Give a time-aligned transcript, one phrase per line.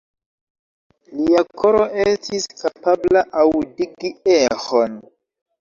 [1.17, 4.99] Lia koro estis kapabla aŭdigi eĥon.